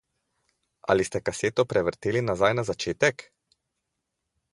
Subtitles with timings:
[0.93, 3.25] Ali ste kaseto prevrteli nazaj na začetek?